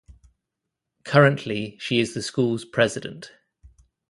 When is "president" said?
2.65-3.33